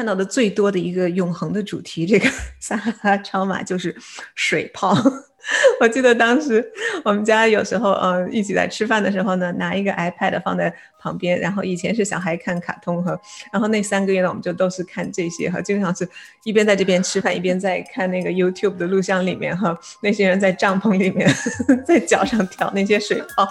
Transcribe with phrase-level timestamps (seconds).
[0.00, 2.26] 看到的最多的一个永恒的主题，这个
[2.58, 3.94] 撒哈拉超马就是
[4.34, 4.96] 水泡。
[5.78, 6.66] 我记得当时
[7.04, 13.14] 我们家有时候，嗯，一起在吃饭的时候呢，拿一个 iPad 放在旁边，然后以前是小孩看卡通哈，
[13.52, 16.08] 然后那三个月呢，我们就都是看这些哈，经常是
[16.44, 21.30] 一边在这边吃饭，一边在看那个 YouTube 的录像里面哈，那些人在帐篷里面
[21.84, 23.46] 在脚上挑那些水泡。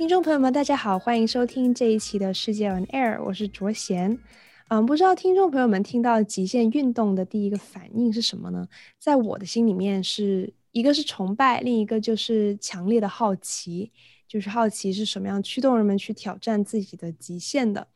[0.00, 4.18] 听众朋友们，大家好，欢迎收听这一期的世界 on air，我是卓贤。
[4.68, 8.66] 嗯，不知道听众朋友们听到极限运动的第一个反应是什么呢？
[8.98, 13.92] 在我的心里面是一个是崇拜，另一个就是强烈的好奇，
[14.26, 17.86] 就是好奇是什么样驱动人们去挑战自己的极限的。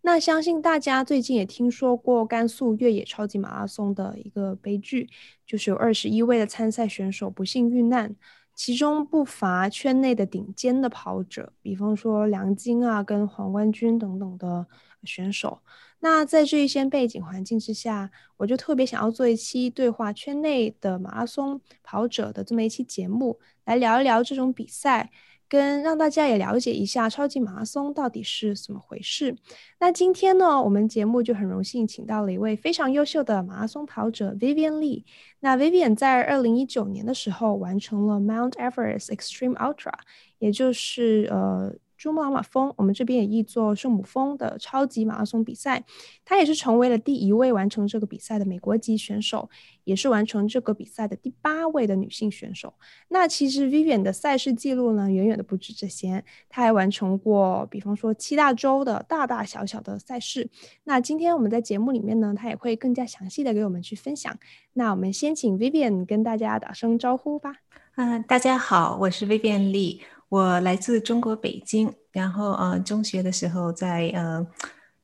[0.00, 5.10] 那相信大家最近也听说过甘肃越野超级马拉松的一个悲剧，
[5.46, 8.16] 就是有二十一位的参赛选手不幸遇难，
[8.62, 14.66] 其中不乏圈内的顶尖的跑者，比方说梁晶啊跟黄冠军等等的
[15.02, 15.62] 选手。
[16.00, 25.10] 那在这一些背景环境之下，我就特别想要做一期对话圈内的马拉松跑者的这么一期节目，来聊一聊这种比赛，
[25.50, 29.36] 跟让大家也了解一下超级马拉松到底是怎么回事。
[29.80, 35.04] 那今天呢，我们节目就很荣幸请到了一位非常优秀的马拉松跑者 Vivian Lee。
[35.40, 39.92] 那 Vivian 在二零一九年的时候完成了 Mount Everest Extreme Ultra，
[40.38, 41.74] 也就是呃。
[42.00, 45.84] 珠穆朗玛峰，我们这边也译作圣母峰的超级马拉松比赛，
[46.24, 49.50] 他也是成为了第一位完成这个比赛的美国籍选手，
[49.84, 52.72] 也是完成这个比赛的第八位的女性选手。
[53.08, 60.48] 那其实 Vivian 的赛事记录呢，远远的不止这些，他还完成过，比方说七大洲的大大小小的赛事。
[60.84, 64.34] 那今天我们在节目里面呢，他也会更加详细的给我们去分享。
[64.72, 67.56] 那我们先请 Vivian 跟大家打声招呼吧。
[67.96, 70.00] 嗯、大家好，我是 Vivian Lee。
[70.30, 74.46] 我来自中国北京，然后呃，中学的时候在呃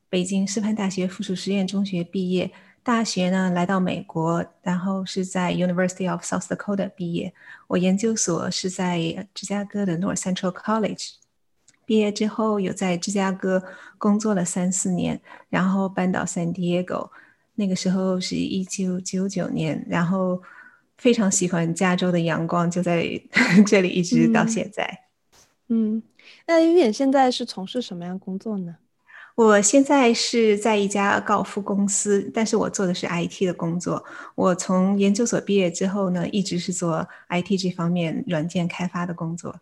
[0.08, 2.48] 北京师范大学附属实验中学毕业，
[2.84, 7.34] 大学呢来到美国，然后是在 University of South Dakota 毕业。
[7.66, 11.14] 我研究所是在芝加哥的 North Central College，
[11.84, 13.60] 毕业之后有在芝加哥
[13.98, 17.10] 工作了三四年，然后搬到 San Diego，
[17.56, 20.40] 那个时候是一九九九年，然后
[20.96, 23.20] 非常喜欢加州的阳光，就在
[23.66, 24.84] 这里一直到现在。
[24.84, 25.05] 嗯
[25.68, 26.02] 嗯，
[26.46, 28.76] 那 Vivian 现在是从事什么样工作呢？
[29.34, 34.02] 我现在是在一家高尔夫公司，但是我做的是 IT 的工作。
[34.34, 39.54] 我从研究所毕业之后呢，一直是做 IT 这方面软件开发的工作。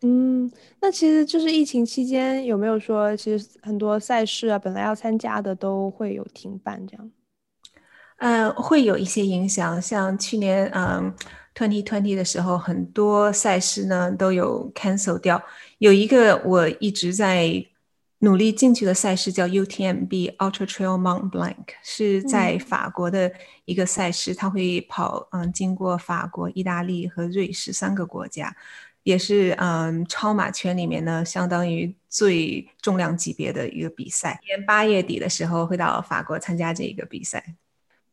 [0.00, 7.10] 嗯，那其实就是疫情期间有没有说，其实很多赛事啊，本来要参加的都会有停办这样？
[8.16, 11.14] 呃，会有一些影响，像去年嗯。
[11.54, 15.42] 2020的时候，很多赛事呢都有 cancel 掉。
[15.78, 17.64] 有一个我一直在
[18.20, 23.32] 努力进去的赛事叫 UTMB Ultra Trail Mont Blanc，是在法国的
[23.64, 28.54] 一个赛事，它会跑嗯经过法国、意大利和瑞士三个国家，
[29.02, 34.38] 也是嗯超马圈里面呢相当于最重量级别的一个比赛。
[34.40, 37.56] 今年八月底的时候会到法国参加这个比赛。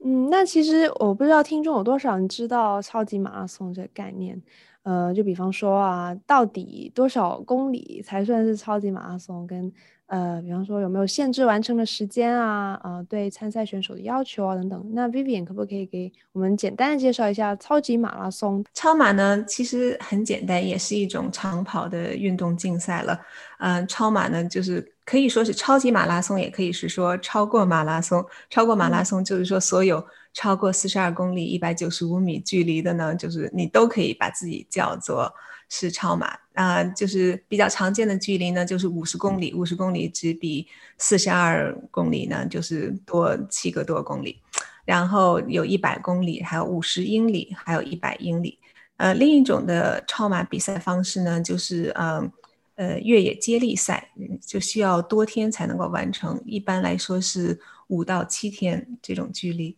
[0.04, 4.42] 嗯，那其实我不知道听众有多少人知道超级马拉松这个概念，
[4.84, 9.46] 呃，就比方说啊，到底多少公里才算是超级马拉松？
[9.46, 9.72] 跟
[10.10, 12.80] 呃，比方说有没有限制完成的时间啊？
[12.84, 14.92] 呃，对参赛选手的要求啊等等。
[14.94, 18.64] 那 Vivian 可不可以给我们简单的介绍一下超级马拉松？
[18.74, 23.14] 超马呢，其实很简单，也是一种长跑的运动竞赛了。
[23.60, 24.94] 嗯、呃，超马呢，就是。
[25.10, 28.24] 可以说是超级马拉松，也可以是说超过马拉松。
[28.48, 30.06] 超过马拉松就是说所有
[30.36, 35.34] 超过四十二公里一百九十五米距离的呢，就是你都可以把自己叫做
[35.70, 44.42] 是超马啊、就是比较常见的距离呢，就是五十公里，五十公里只比四十二公里呢就是多七个多公里。
[44.84, 48.60] 然后有一百公里，还有五十英里，还有一百英里。
[48.98, 52.20] 呃，另一种的超马比赛方式呢，就是嗯。
[52.20, 52.32] 呃
[52.80, 54.10] 呃，越野接力赛
[54.48, 59.76] 就需要多天才能够完成，一般来说是五到七天这种距离。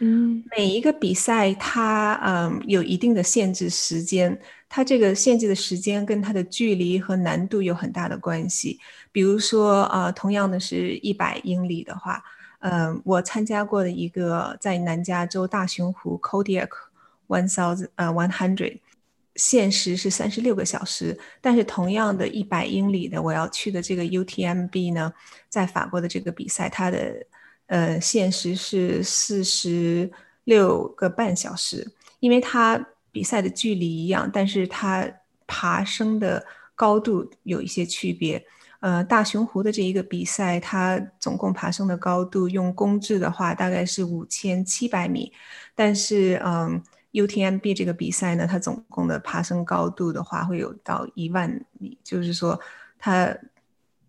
[0.00, 4.38] 嗯，每一个比赛它嗯有一定的限制时间，
[4.68, 8.78] 它这个限制的时间跟它的距离和难度有很大的关系。
[9.12, 12.22] 比如说啊、呃，同样的是一百英里的话，
[12.60, 16.70] 嗯，我参加过的一个在南加州大熊湖 Kodiak
[17.28, 18.78] One Thousand 呃 One Hundred。
[19.36, 25.12] 限时是三十六个小时，但是同样的一百英里的我要去的这个 UTMB 呢，
[25.48, 27.14] 在法国的这个比赛，它的
[27.66, 30.10] 呃限时是四十
[30.44, 35.08] 六个半小时，因为它比赛的距离一样，但是它
[35.46, 36.44] 爬升的
[36.74, 38.44] 高度有一些区别。
[38.80, 45.32] 呃，大熊湖的这一个比赛，它总共爬升的高度用公制的话，大概是五千七百米。
[45.74, 46.82] 但是，嗯
[47.12, 52.60] ，UTMB 这个比赛呢，它总共的爬升高度的话，会有到一万米，就是说，
[52.98, 53.34] 它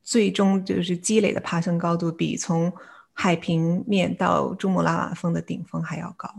[0.04, 2.70] 最终就是积累的爬升高度，比从
[3.16, 6.30] 海平面到珠穆朗玛峰的顶峰还要高。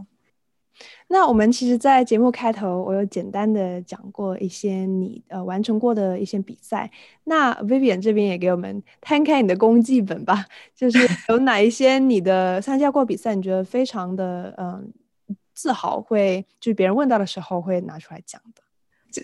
[1.08, 6.90] 那我们其实，在节目开头，我有简单的讲过一些你呃完成过的一些比赛。
[7.24, 10.44] 那 Vivian 这边也给我们摊开你的功绩本吧，
[10.76, 10.98] 就是
[11.30, 14.92] 有哪一些你的参加过比赛，你觉得非常的嗯、
[15.28, 18.62] 呃、自豪会，会就是别人问到的时候会拿出来讲的。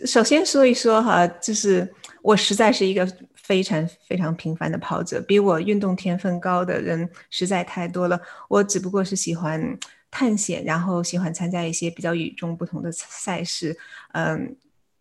[0.06, 3.06] 首先说一说哈，就是我实在是一个
[3.42, 8.20] 非常非常平凡的跑者，比我运动天分高的人实在太多了。
[8.48, 9.78] 我只不过是喜欢。
[10.14, 13.74] 探险，然后喜欢参加一些比较与众不同的赛事，
[14.12, 14.54] 嗯，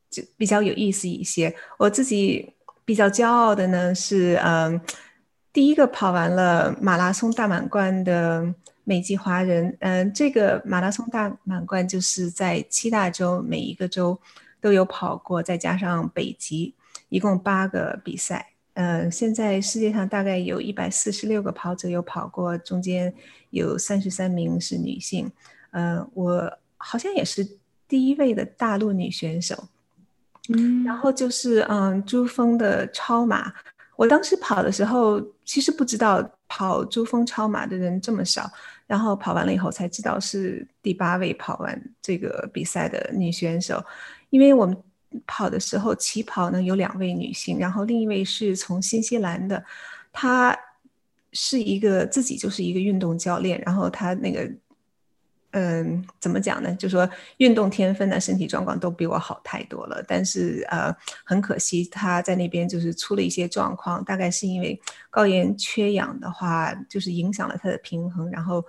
[0.09, 1.53] 就比较有意思一些。
[1.77, 2.53] 我自己
[2.85, 4.79] 比较骄傲的呢是，嗯，
[5.51, 8.55] 第一个跑完了马拉松大满贯的
[8.85, 9.75] 美籍华人。
[9.81, 14.17] 嗯，这个马拉松大满贯就是在七大洲每一个州
[14.61, 16.73] 都有跑过，再加上北极，
[17.11, 18.53] 一共八个比赛。
[18.73, 23.13] 嗯，现在世界上大概有一百四十六个跑者有跑过，中间。
[23.51, 25.29] 有三十三名是女性，
[25.71, 27.45] 呃，我好像也是
[27.85, 29.67] 第一位的大陆女选手。
[30.47, 33.51] 嗯，然后就是嗯，珠峰的超马，
[33.97, 38.49] 我当时跑的时候其实不知道跑珠峰超马的人这么少，
[38.87, 43.83] 然后跑完了以后才知道是第八位跑完这个比赛的女选手，
[44.29, 44.81] 因为我们
[45.25, 49.63] 跑的时候起跑呢有两位女性，然后另一位是从新西兰的，
[50.11, 50.57] 她。
[51.33, 54.51] 是一个自己就是一个运动教练，然后她那个，
[55.51, 56.75] 嗯，怎么讲呢？
[56.75, 60.03] 就说运动天分呢，身体状况都比我好太多了。
[60.05, 60.93] 但是呃，
[61.23, 64.77] 很可惜她在那边就是出了一些状况，大概是因为
[65.09, 68.61] 高原缺氧的话，就是影响了她的平衡，然后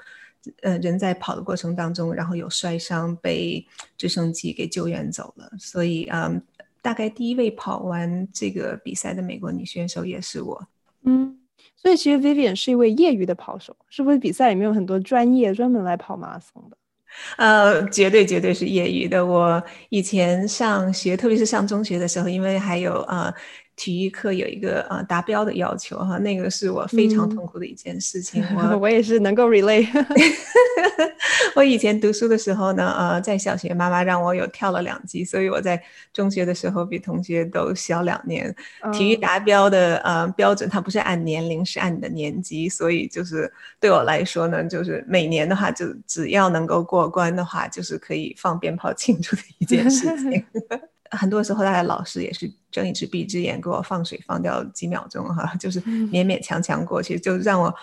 [0.63, 3.67] 呃，人在跑的过程当中，然后有摔伤，被
[3.97, 5.51] 直升机给救援走了。
[5.59, 6.43] 所以嗯，
[6.81, 10.67] 大概第一位跑完这个比赛的美国女选手也是我，
[11.05, 11.39] 嗯。
[11.77, 14.19] 所以其实 Vivian 是一位业余的跑手，是不是？
[14.19, 16.77] 比赛里面有很多专业专门来跑马拉松的？
[17.37, 19.25] 呃，绝对绝对是业余的。
[19.25, 23.33] 我以前上学，特别是上中学的时候，因为还有呃。
[23.75, 28.45] 体育课有一个呃达标的要求哈，那个是我非常痛苦的一件事情。
[28.51, 29.89] 嗯、我 我也是能够 relate。
[31.55, 35.83] 我以前读书的时候呢，呃，在小学妈妈让我有跳了两级，所以我在
[36.13, 38.55] 中学的时候比同学都小两年。
[38.83, 50.45] 嗯、体育达标的呃标准，它不是按年龄，是按你的年级，所以就是对我来说呢，就是每年的话，就只要能够过关的话，就是可以放鞭炮庆祝的一件事情。
[51.17, 57.75] 很多时候，他的老师也是睁一只闭一只眼，给我放水放掉几秒钟哈， 就是勉勉强强过去，就让我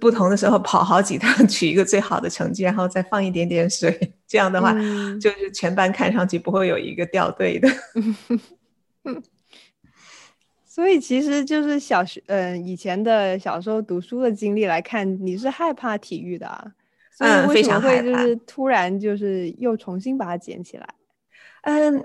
[0.00, 7.68] 不同的时候跑好几趟， 取一个最好的成绩，然后再放一点点水，这样的话，嗯、就是全班看上去不会有一个掉队的。
[10.66, 16.72] 所以其实就是小学，嗯、呃，以前的小时候读书的经历来看，你是害怕体育的啊？
[17.20, 18.02] 嗯，非常害怕。
[18.02, 20.88] 就是突然就是又重新把它捡起来，
[21.62, 22.02] 嗯。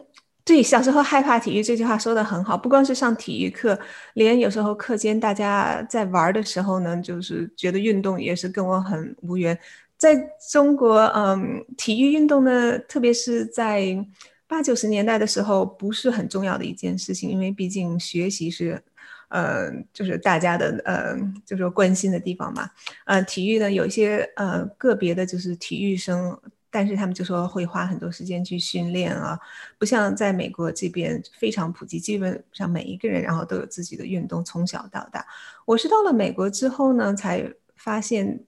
[0.50, 3.80] 对，小时候害怕体育这句话说的很好，不光是上体育课，
[4.16, 9.56] 连有时候课间大家在玩的时候呢，就是觉得运动也是跟我很无缘。
[9.96, 10.16] 在
[10.50, 14.04] 中国，嗯，体育运动呢，特别是在
[14.48, 18.82] 八九十年代的时候，不是很重要的一件事情，因为毕竟学习是，
[19.28, 21.16] 呃，就是大家的，呃，
[21.46, 22.68] 就是说关心的地方嘛。
[23.06, 26.36] 呃，体育呢，有一些呃个别的，就是体育生。
[26.72, 29.40] 但是他们就说会花很多时间去训练啊，
[29.78, 35.26] 不像在美国这边非常普及，基本上每一个人然后都有自己的运动，从小到大。
[35.66, 38.40] 我是到了美国之后呢，才发现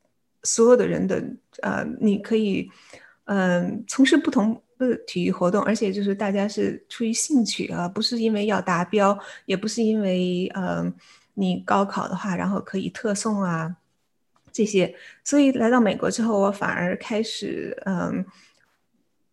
[0.43, 1.23] 所有的人的
[1.61, 2.69] 呃，你可以
[3.25, 10.91] 嗯、从事不同的体育活动，而且就是大家是出于兴趣啊，不是因为要达标，也不是因为呃
[11.35, 13.77] 你高考的话，然后可以特送啊。
[14.51, 14.93] 这些，
[15.23, 18.25] 所以来到美国之后，我反而开始嗯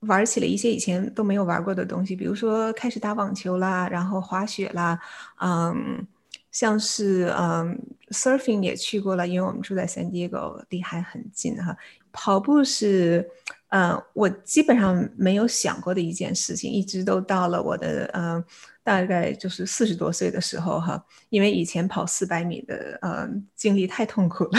[0.00, 4.98] 玩起了一些以前都没有玩过的东西，比如说开始打网球啦，然后滑雪啦，
[5.40, 6.06] 嗯，
[6.52, 7.78] 像是嗯
[8.10, 11.76] surfing 也去过了，因为我们住在 San Diego，离海很近哈。
[12.12, 13.28] 跑步是
[13.68, 18.44] 嗯我基本上没有想过的一件事情，一直都到了我的嗯。
[18.84, 24.58] 大概就是四十多岁的时候哈，因为以前跑四百米的呃经历太痛苦了，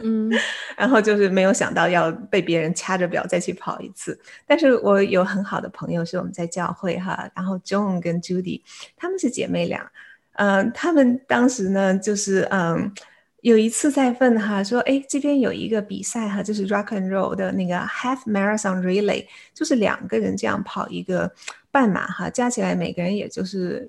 [0.00, 0.32] 嗯，
[0.78, 4.18] 然后就是没有想到要被别人掐着表再去跑一次。
[4.46, 8.62] 但是我有很好的朋友是我们在教会哈，然后 John 跟 Judy
[8.96, 9.92] 她们是姐妹俩，
[10.36, 12.90] 嗯、呃，他们当时呢，就是嗯，
[13.46, 19.24] 有一次在问哈，说，哎，这边有一个比赛哈，就是 Rock and Roll 的那个 Half Marathon Relay，
[19.54, 21.32] 就是两个人这样跑一个
[21.70, 23.88] 半马哈，加起来每个人也就是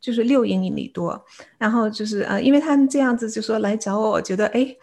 [0.00, 1.24] 就是六英里多，
[1.56, 4.74] 然后就是呃，因为他们这样子就说来找我，我觉得哎。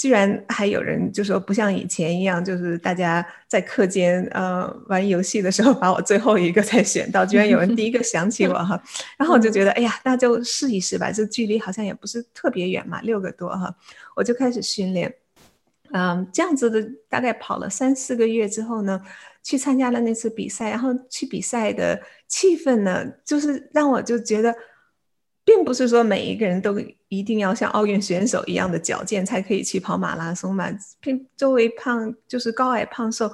[0.00, 8.82] 居然还有人就说不像以前一样，就是大家在课间呃玩游戏的时候把我最后一个才选到，居然有人第一个想起我哈，
[9.18, 13.76] 然后我就觉得哎呀，那就试一试吧，这距离好像也不是特别远嘛，六个多哈，
[14.16, 15.14] 我就开始训练，
[15.92, 19.02] 嗯，这样子的大概跑了三四个月之后呢，
[19.42, 24.54] 去参加了那次比赛，然后去比赛的气氛呢，就是让我就觉得。
[25.42, 26.78] 并不是说每一个人都
[27.10, 30.70] 一定要像奥运选手一样的矫健才可以去跑马拉松嘛。
[31.36, 33.30] 周围胖就是高矮胖瘦，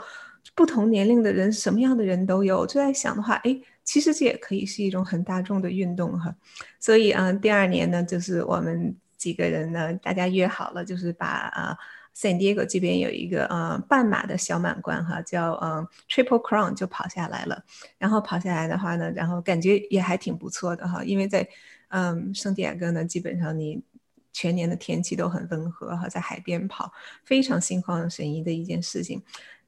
[0.55, 2.67] 不同年龄的人，什么样的人都有。
[2.67, 6.35] 就在想的话，哎，其实这也可以是一种很大众的运动哈。
[6.81, 11.77] 所以嗯，第二年呢，就是我们几个人呢，大家约好了，就是把啊
[12.17, 17.63] ，San Diego 这边有一个呃半马的小满贯哈，叫嗯 Triple Crown 就跑下来了。
[17.99, 21.47] 然后跑下来的话呢，然后感觉也还挺不错的哈，因为在
[21.89, 23.83] 嗯，圣地亚哥呢，基本上你
[24.33, 26.93] 全年的天气都很温和哈，在海边跑
[27.25, 29.23] 非常心旷神怡的一件事情。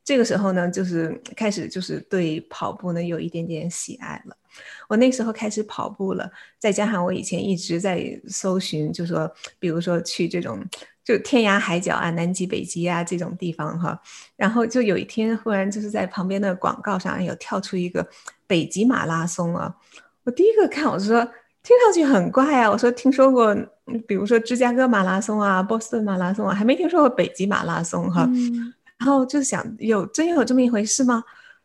[0.05, 4.37] 这个时候呢，就是开始就是对跑步呢有一点点喜爱了。
[4.89, 10.65] 我那时候开始跑步了，再加上我以前一直在搜寻，就说比如说去这种
[11.05, 14.01] 就天涯海角啊、南极、北极啊这种地方哈，
[14.35, 18.09] 然后就有一天忽然就是在旁边的广告上有跳出一个
[18.47, 19.77] 北极马拉松啊，
[20.25, 21.27] 我第一个看我说。
[21.63, 22.71] 听上去很怪啊！
[22.71, 23.55] 我说听说过，
[24.07, 28.25] 比如说芝加哥马拉松啊、波士顿马拉松啊，还没听说过北极马拉松哈。
[28.29, 31.23] 嗯、然后就想，有真有这么一回事吗？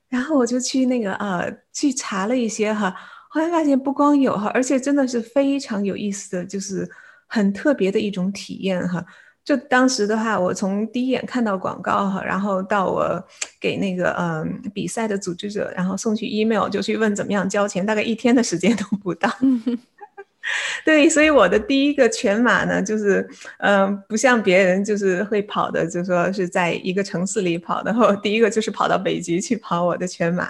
[0.09, 2.93] 然后我就去那个呃去查了一些哈，
[3.29, 6.89] 后来发现不光有哈，而且真的是非常有意思的，就是
[7.27, 9.03] 很特别的一种体验哈。
[9.45, 13.21] 就当时的话，我从第一眼看到广告哈，然后到我
[13.59, 19.29] 给那个嗯、呃、比赛的组织者，然后送去 email 就去问怎么样交钱，大概一天的时间都不到。
[20.83, 23.25] 对，所以我的第一个全马呢，就是
[23.59, 30.47] 嗯、呃，不像别人就是会跑的，就说是在一个城市里跑的，然后第一个就是跑到北极去跑我的全马。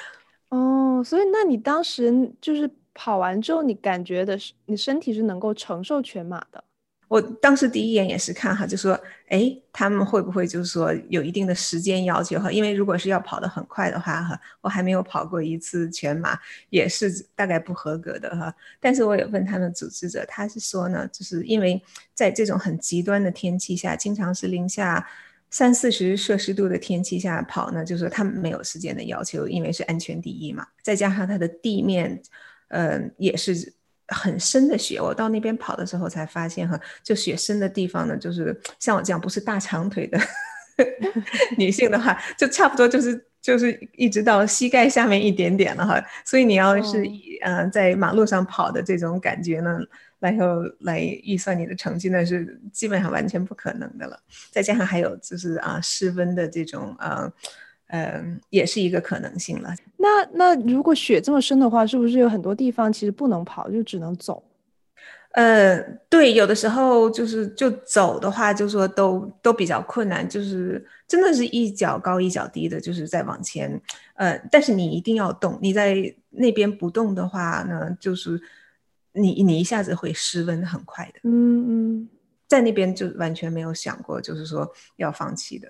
[0.48, 6.62] 哦，所以那你当时就是跑完之后，你感觉的是你身体是能够承受全马的？
[7.08, 8.98] 我当时第一眼也是看哈，就说，
[9.28, 12.50] 哎，他们会不会就是说有一定的时间要求哈？
[12.50, 16.36] 因为如果是要跑得很快的话哈，我还没有跑过一次全马，
[16.68, 18.52] 也是大概不合格的哈。
[18.80, 21.80] 但是我有问他们组织者，他是说呢，就是因为
[22.12, 25.08] 在这种很极端的天气下，经常是零下
[25.48, 30.66] 三四十摄氏度的天气下跑呢，就是说他们没有时间的要求，因为是安全第一嘛。
[30.82, 32.20] 再加上它的地面，
[32.70, 33.75] 嗯、也是。
[34.08, 40.18] 很深的雪，我到那边跑的时候才发现哈，就雪深的地方呢，就是像我这样不是大长腿的
[41.58, 46.00] 女性的话，就差不多就是就是一直到膝盖下面一点点了哈。
[46.24, 47.02] 所以你要是
[47.42, 49.80] 嗯、呃、在马路上跑的这种感觉呢，
[50.18, 54.18] 然后来预算你的成绩呢，是基本上完全不可能的了。
[54.50, 57.32] 再加上还有就是啊室温的这种啊。
[57.88, 59.72] 嗯，也是一个可能性了。
[59.96, 64.42] 那那如果雪这么深的话，是不是有很多地方其实不能跑，就只能走？
[65.32, 65.78] 呃，
[66.08, 73.80] 对，有的时候就是就走的话，就说都都比较困难，就是真的是一脚高一脚低的，就是在往前。
[74.14, 75.94] 呃，但是你一定要动，你在
[76.30, 78.40] 那边不动的话呢，就是
[79.12, 81.20] 你你一下子会失温很快的。
[81.24, 82.08] 嗯嗯，
[82.48, 84.66] 在那边就完全没有想过，就是说
[84.96, 85.68] 要放弃的，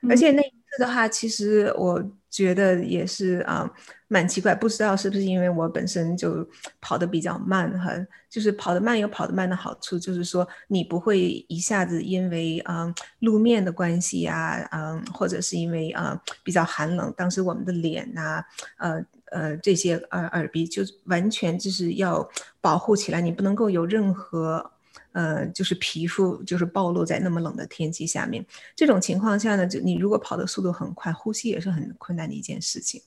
[0.00, 0.42] 嗯、而且那。
[0.78, 3.70] 的话，其实我觉得也是啊，
[4.08, 6.46] 蛮奇怪，不知道是不是因为我本身就
[6.80, 7.92] 跑得比较慢哈，
[8.28, 18.44] 就是跑得慢有跑得慢的好处，就是说你不会一下子因为啊路面的关系啊，嗯，或者是因为啊比较寒冷，当时我们的脸呐，
[18.78, 22.28] 呃呃这些耳耳鼻就完全就是要
[22.60, 24.73] 保护起来，你不能够有任何。
[25.14, 28.44] 呃，就是皮肤就是暴露在那么冷的天气下面，
[28.76, 33.00] 这种情况下呢，就你如果跑的速度很快，呼吸也是很困难的一件事情。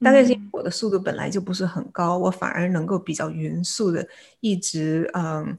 [0.00, 4.06] 大概是我的速度本来就不是很高，我反而能够比较匀速的
[4.40, 5.58] 一直嗯、呃、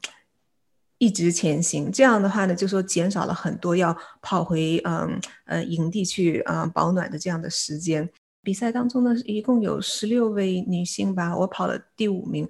[0.98, 1.90] 一直前行。
[1.90, 8.08] 这样的话呢，就说减少了很多要跑回嗯呃，呃营地去啊、呃、保暖的这样的时间。
[8.40, 12.48] 比赛当中呢，一共有十六位女性吧，我跑了第五名。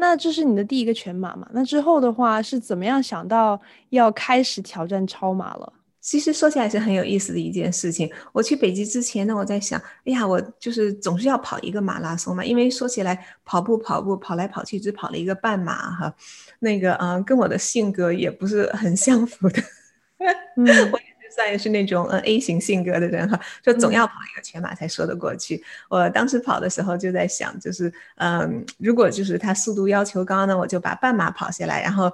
[0.00, 1.48] 那这是你的第一个全马嘛？
[1.52, 5.72] 那之后的话是怎么样想到要开始挑战超马了？
[6.00, 8.08] 其实说起来是很有意思的一件事情。
[8.32, 16.14] 我去北极之前呢，我在想，哎呀，我就是总是要跑一个马拉松嘛，因为说起来跑步跑步跑来跑去只跑了一个半马哈，
[16.60, 19.60] 那个嗯、呃，跟我的性格也不是很相符的。
[20.56, 21.07] 嗯， 我也
[21.38, 25.56] 算是那种嗯 A 型性格的人哈，就总要跑一个全马才说得过去。
[25.56, 32.12] 嗯、我当时跑的时候就在想，就是嗯，如果就是他速度要求高呢，我就把半马跑下来，然后。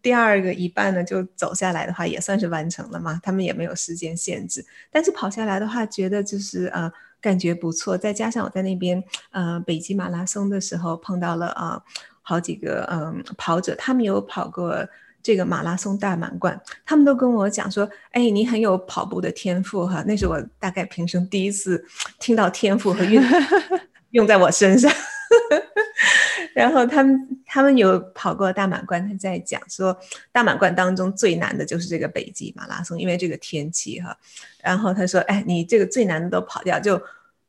[0.00, 3.20] 第二个一半呢，就走下来的话，也算是完成了嘛。
[3.22, 7.96] 他们也没有时间限制，但是跑下来的话，觉得就是呃，感觉不错。
[7.96, 11.82] 再加上我在那边呃北极马拉松的时候碰到了啊、呃、
[12.22, 14.74] 好几个嗯、呃、跑者，他们有跑过
[15.22, 20.02] 这个马拉松大满贯，他们都跟我讲说，哎，你很有跑步的天赋哈。
[20.06, 21.84] 那是我大概平生第一次
[22.18, 23.22] 听到天赋和运
[24.10, 24.92] 用在我身上。
[26.54, 29.96] 然后他们他们有跑过大满贯，他在讲说
[30.30, 34.14] 大满贯当中最难的就是这个北极马拉松，因为这个天气哈。
[34.62, 37.00] 然后他说：“哎，你这个最难的都跑掉，就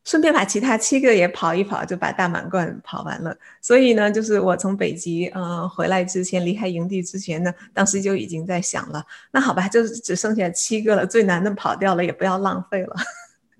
[0.03, 12.95] 顺便把其他七个也跑一跑，就把大满贯跑完了。”所以呢，就是我从北极呃回来之前，离开营地之前呢，当时就已经在想了，那好吧，就只剩下七个了，最难的跑掉了，也不要浪费了。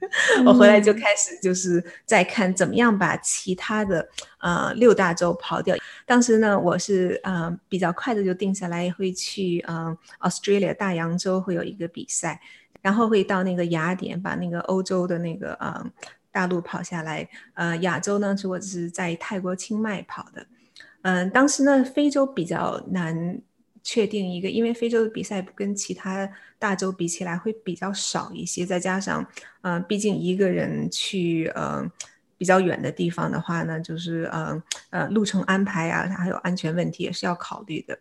[0.46, 4.06] 我回来就开始就是在看怎么样把其他的
[4.40, 5.74] 呃六大洲跑掉。
[6.06, 12.42] 当时呢，我是呃比较快的就定下来会去呃 Australia 大洋洲会有一个比赛，
[12.82, 15.82] 然后会到那个雅典把那个欧洲的那个呃
[16.34, 17.25] 大陆跑下来。
[17.54, 20.46] 呃亚洲呢是我是在泰国清迈跑的。
[21.04, 23.40] 嗯、呃，当时呢非洲比较难。
[23.86, 29.28] 确定一个，因为非洲的比赛跟其他大洲比起来会比较少一些，再加上，
[29.62, 31.86] 嗯、毕竟一个人去呃
[32.38, 38.00] 比较远的地方的话呢，就是呃呃路程安排啊，还有安全问题也是要考虑的。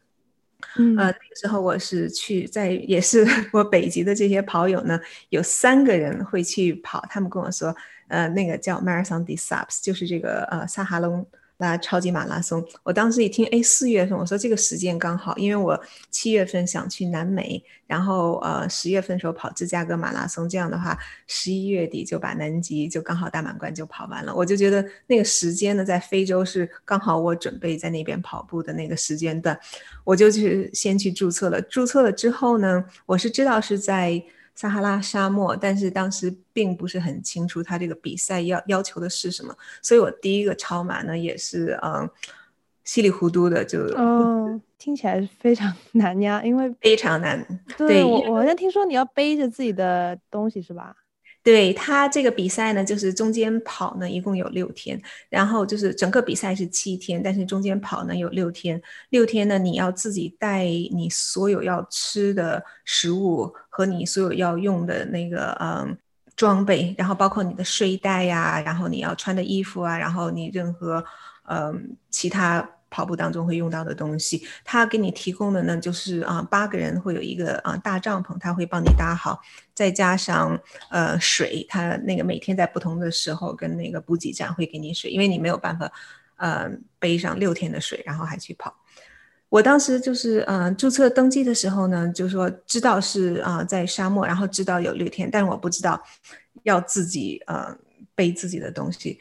[0.76, 4.98] 嗯，呃那个时候我是去在也是 我北极的这些跑友呢，
[5.30, 7.74] 有三个人会去跑，他们跟我说，
[8.08, 11.26] 呃那个叫 Marathon des Sables，就是这个呃撒哈隆。
[11.62, 29.56] 那超级马拉松，我当时一听，哎，四月份，我说这个时间刚好，因为我七月份想去南美，然后呃十月份时候跑芝加哥马拉松，这样的话十一月底就把南极就刚好大满贯就跑完了，我就觉得那个时间呢，在非洲是刚好我准备在那边跑步的那个时间段，
[30.02, 34.20] 我就去先去注册了，注册了之后呢，我是知道是在。
[34.54, 42.08] 撒哈拉沙漠，但是当时并不是很清楚他这个比赛要要求的是什么，所以我第一个超马呢也是嗯
[42.84, 47.44] 稀里糊涂的就哦，听起来非常难呀，因为非常难。
[47.76, 50.96] 对，对我我好像听说你要背着自己的东西是吧？
[51.44, 65.98] 对，他这个比赛呢，就是中间跑呢，一共有六天，然后就是整个比赛是七天，但是中间跑呢有六天，六天呢你要自己带你所有要吃的食物和你所有要用的那个嗯
[66.36, 71.04] 装备，然后包括你的睡袋呀，然后你要穿的衣服啊，然后你任何
[71.48, 72.68] 嗯其他。
[72.92, 79.40] 跑步当中会用到的东西，他给你提供的呢，就是啊，八个人会有一个啊大帐篷，他会帮你搭好，
[79.74, 85.90] 再加上呃水，他那个每天在不同的时候跟那个补给站会给你水，因为你没有办法
[86.36, 88.76] 呃背上六天的水，然后还去跑。
[89.48, 96.02] 我当时就是呃注册登记的时候呢，就是说知道是啊在沙漠，然后知道有六天，但是我不知道
[96.62, 97.76] 要自己呃
[98.14, 99.18] 背自己的东西。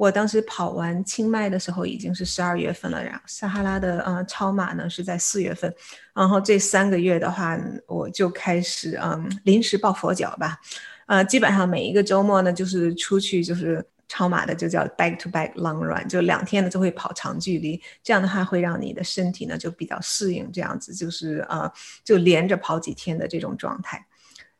[0.00, 5.70] 我当时跑完清迈的时候已经是十二月份了，然后撒哈拉的呃超马呢是在四月份，
[6.14, 10.58] 然后这三个月的话，我就开始嗯临时抱佛脚吧，
[11.04, 21.70] 呃基本上每一个周末呢就是出去就是超马的就叫 back to back long run，就两天呢就会跑长距离，这样的话会让你的身体呢就比较适应这样子，就是呃
[22.02, 24.02] 就连着跑几天的这种状态，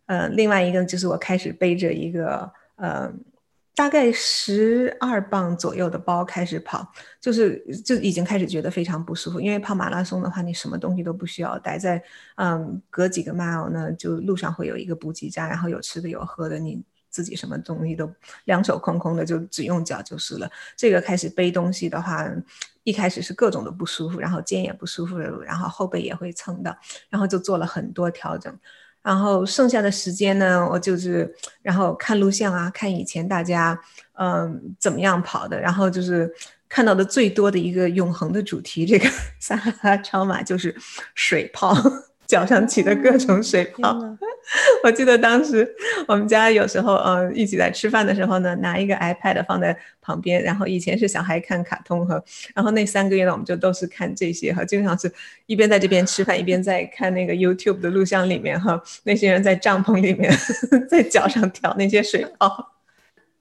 [0.05, 3.11] 呃另外一个就是我开始背着一个呃。
[3.81, 6.87] 大概十二磅左右的包开始跑，
[7.19, 9.41] 就是就已经开始觉得非常不舒服。
[9.41, 12.03] 因为跑马拉松的话，你什么东西都不需要带，在
[12.37, 18.13] 嗯隔几个 mile 呢，就路上会有一个补给站，然后有吃的有喝的，你自己什么东西都
[18.45, 20.51] 两手空空的，就只用脚就是了。
[20.77, 22.31] 这个开始背东西的话，
[22.83, 26.77] 一开始是各种的不舒服，然后肩也不舒服，然后后背也会蹭到，
[27.09, 28.55] 然后就做了很多调整。
[29.03, 33.81] 然后剩下的时间呢，我就是然后看录像啊，看以前大家
[34.19, 36.31] 嗯怎么样跑的，然后就是
[36.69, 39.09] 看到的最多的一个永恒的主题，这个
[39.41, 40.77] 撒哈拉超马就是
[41.15, 41.75] 水泡，
[42.31, 43.91] 脚上起的各种水泡。
[43.99, 44.19] 哦、
[44.85, 45.69] 我记得当时
[46.07, 52.23] 我们家有时候，嗯，一起在吃饭的时候呢，拿一个 iPad 放在旁边，然后以前是小孩看卡通哈，
[52.55, 55.13] 然后那三个月呢，我们就都是看这些哈，经常是
[55.47, 60.33] 一边在这边吃饭，一边在看那个 YouTube 的录像里面哈，那些人在帐篷里面
[60.89, 62.75] 在脚上挑那些水泡。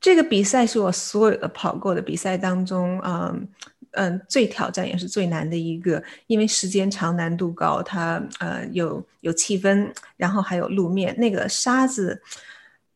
[0.01, 3.47] 这个比赛是我所有的跑过的比赛当中，嗯
[3.91, 12.21] 嗯，最挑战也是最难的一个，因为时间长、难度高，它呃有有气温，然后还有路面，那个沙子，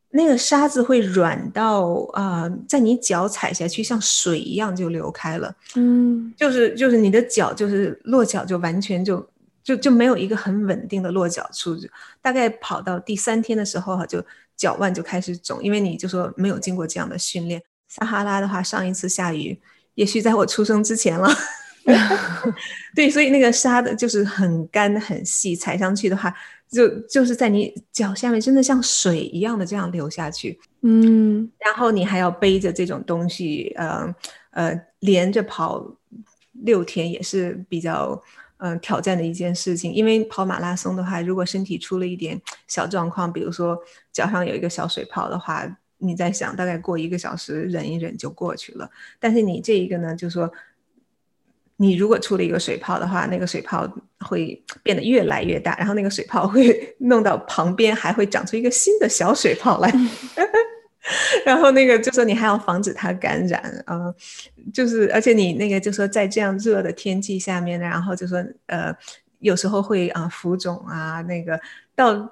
[0.10, 9.28] 那个沙子会软到啊、呃，在你脚踩下去像水一样就流开了，嗯，就是就是你的脚就是落脚就完全就
[9.64, 11.78] 就就没有一个很稳定的落脚处，
[12.22, 14.24] 大概跑到第三天的时候哈就。
[14.56, 17.60] 脚腕就开始肿，因为你就说没有经过这样的训练。
[17.88, 19.60] 撒哈拉的话，上一次下雨
[19.96, 21.30] 也许在我出生之前了。
[22.96, 26.34] 对，所以那个沙的就是很干很细，踩上去的话，
[26.70, 30.60] 就就是在你脚下面，真的像水一样的这样流下去。
[30.82, 34.16] 嗯，然后你还要背着这种东西，呃
[34.52, 35.86] 呃，连着跑
[36.52, 38.22] 六天也是比较。
[38.58, 43.78] 嗯、呃，挑战的一件事情，因为跑马拉松的话，如果身体出了一点小状况，比如说
[44.14, 45.68] 脚上有一个小水泡的话，
[46.04, 48.90] 你在想大概过一个小时忍一忍就过去了。
[49.20, 50.52] 但是你这一个呢，就是说
[51.78, 59.92] 你如果出了一个水泡的话，那个水泡会变得越来越大，然后那个水泡会 弄到旁边，还会长出一个新的小水泡来。
[61.46, 64.16] 然后那个就说你还要防止它感染啊、呃，
[64.74, 68.38] 就是而且你那个就说在这样热的天气下面，然后就说
[68.68, 68.96] 呃
[69.44, 71.60] 有时候会啊、浮肿啊，那个
[71.96, 72.28] 到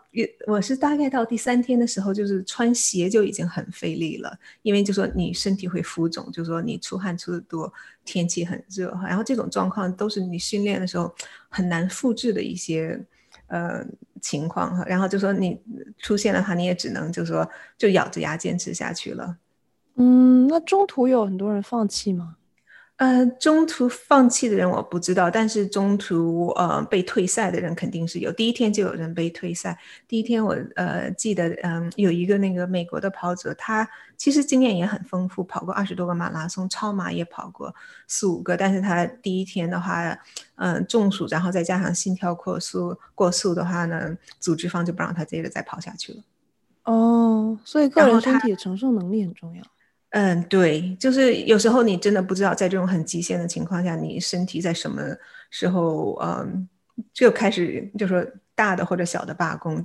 [0.47, 7.71] 我是大概到第三天的时候，就是穿鞋就已经很费力了，因为就说你身体会浮肿，就说你出汗出的多，
[8.03, 11.13] 天气很热，然后这种状况都是你训练的时候
[11.49, 12.99] 很难复制的一些。
[13.47, 13.85] 呃，
[14.21, 15.59] 情况哈，然后就说你
[15.97, 17.45] 出现的话，你也只能就说
[17.77, 19.35] 就咬着牙坚持下去了。
[19.95, 22.37] 嗯，那中途有很多人放弃吗？
[23.01, 28.31] 呃，中途放弃的人我不知道，但是中途呃被退赛的人肯定是有。
[28.31, 29.75] 第一天就有人被退赛。
[30.07, 37.73] 第一天我呃记得嗯、呃、有一个那个美国的跑者，他其实经验也很丰富，跑过二十多个马拉松，超马也跑过
[38.07, 38.55] 四五个。
[38.55, 40.03] 但是他第一天的话，
[40.57, 46.19] 嗯、呃、中暑，然后再加上心跳过速过速的话呢，组织方就不让他接着再跑下去了。
[46.83, 49.63] 哦，所以个人身体的承受能力很重要。
[50.11, 55.01] 嗯，对，就是有时候你真的不知道，在这种很极限的情况下，你身体在什么
[55.49, 56.67] 时候，嗯，
[57.13, 58.21] 就开始就说
[58.53, 59.83] 大的或者小的罢工。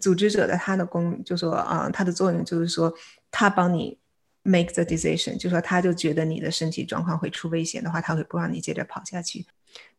[0.00, 2.94] 组织者的他的工，就说啊，他的作用就是说，
[3.32, 3.98] 他帮你
[4.42, 9.44] make the decision，就说他就觉得你的身体状况会出危险的话，他会不让你接着跑下去。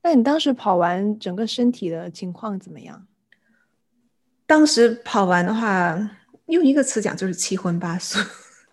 [0.02, 3.06] 那你当时跑完，整个身体的情况怎么样？
[4.48, 6.12] 当时跑完的话，
[6.46, 8.18] 用一个词讲就是七荤八素。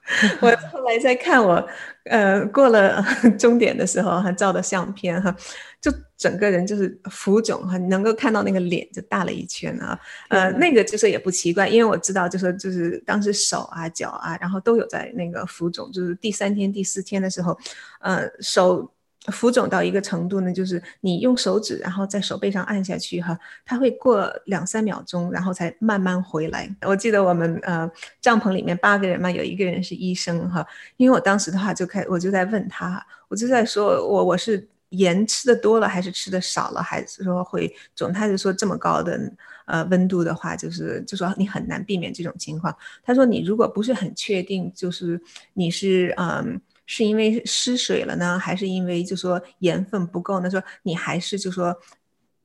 [0.40, 1.64] 我后来在看我，
[2.04, 3.04] 呃，过了
[3.38, 5.34] 终点的时候还照的相片哈，
[5.80, 17.56] 就整个人就是浮肿哈，你能够看到那个脸就大了一圈啊，呃，那个就是也不奇怪，因为我知道就是就是当时手啊脚啊，然后都有在那个浮肿，就是第三天第四天的时候，
[18.00, 18.91] 呃，手。
[19.26, 26.68] 浮肿到一个程度呢，就是你用手指，然后在手背上按下去哈，它会过两三秒钟，然后才慢慢回来。
[26.80, 27.88] 我记得我们呃
[28.20, 38.12] 帐篷里面八个人嘛，有一个人是医生哈，因为我当时的话就开，我就在问他，我就在说我我是盐吃的多了还是吃的少了，还是说会肿？
[38.12, 39.32] 他就说这么高的
[39.66, 42.76] 呃温度的话，就是就说你很难避免这种情况。
[43.04, 45.20] 他说你如果不是很确定，就是
[45.52, 46.60] 你是嗯。
[46.94, 50.50] 是因为失水了呢，还是因为就说盐分不够呢？
[50.50, 51.74] 说你还是就说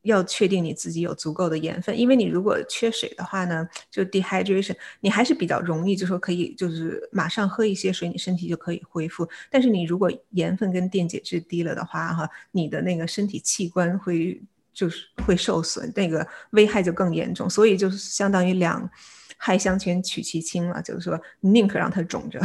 [0.04, 9.28] 要确定你自己有足够的盐分，因为你如果缺水的话呢，就 dehydration，你还是比较容易就说可以就是马上喝一些水，你身体就可以恢复。
[9.52, 14.42] 但是你如果盐分跟电解质低了的话，哈，你的那个身体器官会
[14.74, 17.50] 就是会受损，那个危害就更严重。
[17.50, 18.90] 所以就是相当于两
[19.36, 22.40] 害相权取其轻了，就是说宁可让它肿着。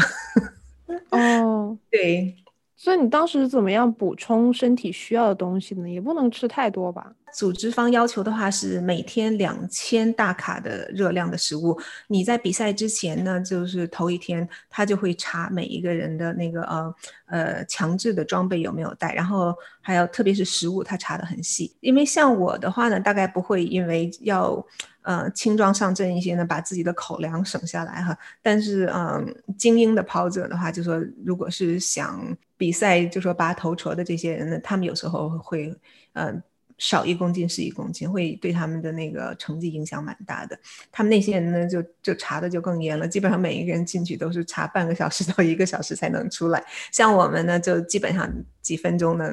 [1.11, 2.37] 哦，对，
[2.77, 5.89] 所以你当时怎么样补充身体需要的东西呢？
[5.89, 7.15] 也不能吃太多吧。
[7.33, 11.79] 组织方要求的话是每天两千大卡的热量的食物。
[12.09, 16.95] 你在比赛之前呢，就是头一天他就会查每一个人的那个呃
[17.27, 21.75] 呃强制的装备有没有带，然后还有特别是食物他查得很细。
[21.81, 24.65] 因为像我的话呢，大概不会因为要
[25.03, 28.17] 呃轻装上阵一些呢，把自己的口粮省下来哈。
[28.43, 35.75] 但是嗯、精英的跑者的话，就说如果是想比赛就说拔头筹的这些人呢，他们有时候会
[36.13, 36.43] 嗯。
[36.83, 40.59] 少一公斤是一公斤，会对他们的那个成绩影响蛮大的。
[40.91, 46.61] 他们那些人呢，就就查的就更严了，基本上每一个人进去都是查半个小时到一个小时才能出来。
[46.91, 48.29] 像我们呢，就基本上
[48.61, 49.33] 几分钟呢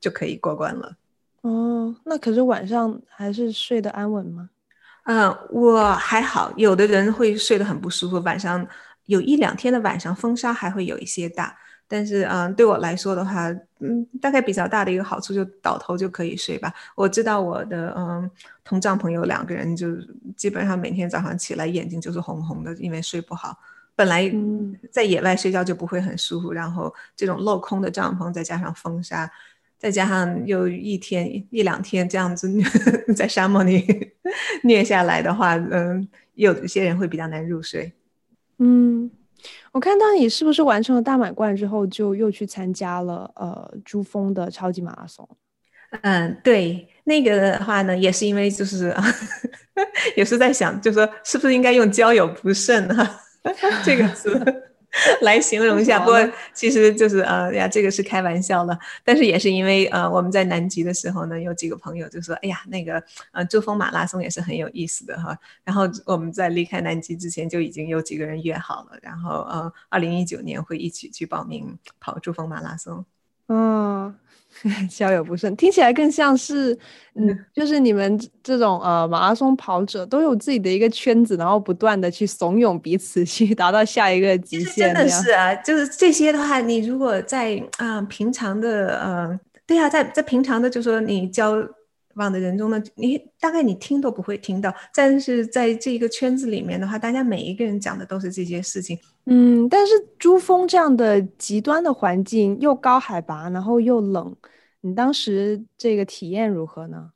[0.00, 0.96] 就可以过关了。
[1.42, 4.50] 哦，那可是晚上还是睡得安稳吗？
[5.04, 8.66] 嗯，我还好，有的人会睡得很不舒服，晚上
[9.06, 11.56] 有一两天的晚上风沙还会有一些大。
[11.90, 13.48] 但是，嗯，对我来说的话，
[13.80, 16.72] 嗯，大概比较大的一个好处就倒头就可以睡吧。
[16.94, 18.30] 我知道我的，嗯，
[18.62, 19.96] 同帐篷有两个人，就
[20.36, 23.58] 基本上每天早上起来眼睛就是红红的，因为睡不好。
[23.96, 24.30] 本来
[24.92, 29.28] 在野外睡觉就不会很舒服，然后这种镂空的帐篷再加上风沙，
[29.78, 32.52] 再加上又一天一两天这样子
[33.16, 34.12] 在沙漠里
[34.62, 37.92] 虐下来的话，嗯，有些人会比较难入睡。
[38.58, 39.10] 嗯。
[39.72, 45.28] 我看到你是不是完成了大满贯之后，就又去参加了呃珠峰的超级马拉松？
[46.02, 48.94] 嗯，对，那个的话呢，也是因为就是
[50.16, 53.20] 也是在想，就是说是不是应该用交友不慎啊
[53.84, 54.67] 这个词。
[55.22, 56.18] 来形容一下，不过
[56.52, 58.78] 其实就是呃呀，这个是开玩笑了。
[59.04, 73.04] 但是也是因为呃，我们在南极的时候呢，有几个朋友就说：“哎呀，那个呃，珠峰马拉松也是很有意思的哈。”然后我们在离开南极之前就已经有几个人约好了，然后呃，二零一九年会一起去报名跑珠峰马拉松。
[73.48, 74.14] 嗯。
[74.90, 76.76] 交友不慎，听起来更像是，
[77.14, 84.92] 嗯，就是你们这种呃马拉松跑者都有自己的一个圈子，然后不断的去怂恿彼此去达到下一个极限。
[84.92, 91.54] 真的是啊，就是这些的话，你如果在啊、呃、平常的呃，对啊，在在平常的，就是说你交
[92.18, 98.98] 往的人中呢，你大概你听都不会听到，但是在这个圈子里面的话，大家每一个人讲的都是这些事情。
[99.24, 104.36] 嗯，但是珠峰这样的极端的环境，又高海拔，然后又冷，
[104.82, 107.10] 你当时这个体验如何呢？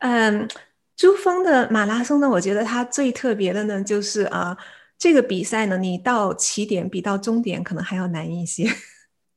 [0.00, 0.48] 嗯，
[0.96, 4.56] 珠峰的马拉松呢，我觉得它最特别的呢，就是啊，
[4.98, 8.66] 这个比赛呢，你到起点比到终点可能还要难一些。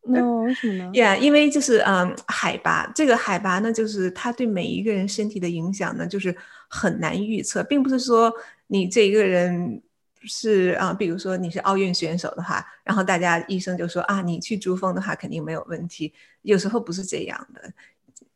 [0.08, 0.92] 那、no, 为什么呢？
[0.94, 6.36] 呀，yeah, 因为就是嗯，海拔这个海拔呢，就是它对每一个人身体的影响呢，就是
[6.68, 8.32] 很难预测，并不是说
[8.68, 9.82] 你这一个人。
[10.28, 16.12] 是啊，比如说你是奥运选手的话，然后大家医生就说啊，你去珠峰的话肯定没有问题。
[16.42, 17.72] 有时候不是这样的，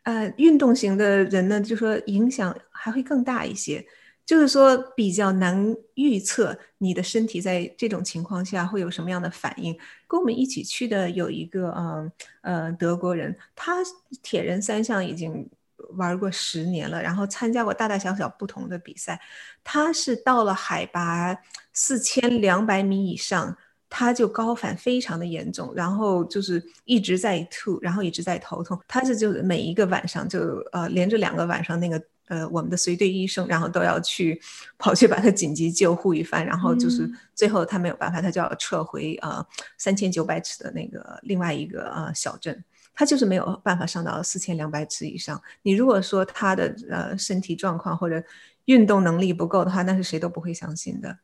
[0.03, 3.83] 呃，运动型的人呢，就说影响还会更大一些，
[4.29, 9.75] 就是说比较难预测你的身体在这种情况下会有什么样的反应。
[10.07, 12.11] 跟我们一起去的有一个嗯
[12.41, 13.77] 呃，德国人，他
[14.21, 15.49] 铁人三项已经。
[15.97, 19.19] 玩过十年了，然后参加过大大小小不同的比赛。
[19.63, 21.35] 他是到了海拔
[21.73, 23.57] 四千两百米以上，
[23.89, 28.79] 他就高反非常的严重，然后就是一直在吐，然后一直在头痛。
[28.87, 34.41] 他是就是每一个晚上就呃连着两个晚上，那个呃我们的随队医生，然后都要去
[34.77, 39.45] 跑去把他紧急救护一番，然后就是最后他没有办法，他就要撤回呃
[39.77, 42.63] 三千九百尺的那个另外一个呃小镇。
[42.95, 45.41] 他就是没有办法上到四千两百尺以上。
[45.61, 48.21] 你如果说他的呃身体状况或者
[48.65, 51.17] 运动能力不够的话，那是谁都不会相信的。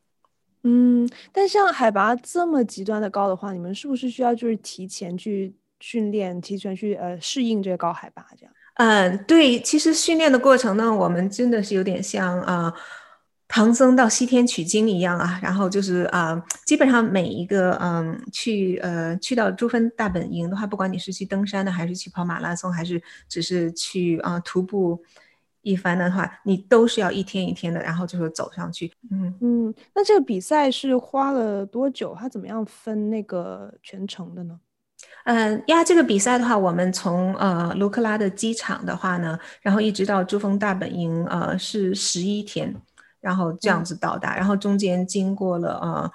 [0.64, 8.54] 嗯，但像海拔这么极端的高的话，你们是不是需要就是提前去训练，提前去呃适应这个高海拔这样？
[8.76, 12.66] 嗯，对，其实训练的过程呢，我们真的是有点像啊。
[12.66, 12.74] 呃
[13.48, 25.00] 唐僧到西天取经一样啊，然后就是啊、呃，基本上每一个嗯去呃去到珠峰大本营的话，不管你是去登山的，还是去跑马拉松，还是只是去啊、徒步
[25.62, 28.92] 一番的话，你都是要一天一天的，然后就是走上去。
[29.12, 32.18] 嗯嗯，那这个比赛是花了多久？
[32.20, 34.60] 它怎么样分那个全程的呢？
[35.26, 42.74] 嗯呀，这个比赛的话，我们从呃卢克拉的机场的话呢，然后一直到珠峰大本营呃是十一天。
[43.20, 46.12] 然后这样子到达，嗯、然后中间经过了呃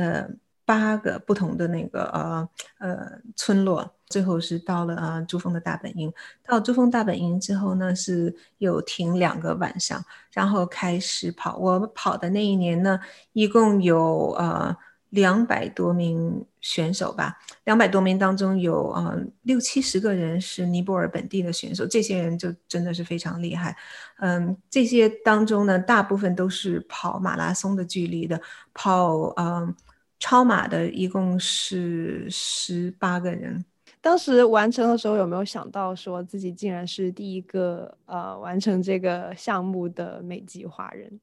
[0.00, 0.28] 呃
[0.64, 2.48] 八个不同的那个呃
[2.78, 6.10] 呃村落，最后是到了呃珠峰的大本营。
[6.42, 11.58] 到珠峰大本营之后呢，是有停两个晚上，然后开始跑。
[11.58, 12.98] 我跑的那一年呢，
[13.34, 14.74] 一共有呃。
[15.10, 23.76] 两百多名选手吧，两百多名当中有呃六七十个人是尼泊尔本地的选手，这些人就真的是非常厉害。
[24.18, 28.40] 嗯，这些当中呢，大部分都是跑马拉松的距离的，
[28.72, 29.74] 跑嗯
[30.18, 33.62] 超马的一共是十八个人。
[34.00, 41.20] 当时完成的时候有没有想到说自己竟然是第一个呃完成这个项目的美籍华人？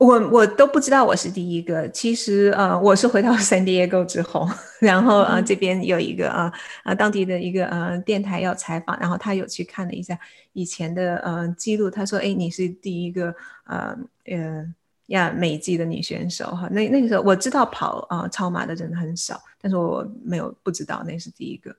[0.00, 1.86] 我我都不知道我是第一个。
[1.90, 4.48] 其实呃，我是回到 San Diego 之后，
[4.80, 6.50] 然后呃这边有一个呃
[6.84, 10.18] 呃当地的一个呃电台要采访，然后他有去看了一下
[10.54, 13.34] 以前的呃记录，他说：“哎，你是第一个
[13.66, 14.64] 呃呃
[15.08, 21.76] 呀美籍的女选手哈。”那那个时候我知道跑啊、呃、超马的人很少，但是我没有不知道那是第一个。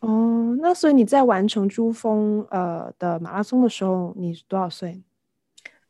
[0.00, 5.02] 哦，那所以你在完成珠峰呃的马拉松的时候，你是多少岁？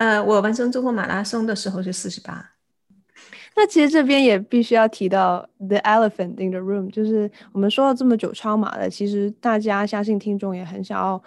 [0.01, 2.53] 呃，我完成中国马拉松的时候是四十八。
[3.55, 11.23] 那其实这边也必须要提到 the elephant in the room，就是我们说了这么久超马的，其实大家相信听众也很想要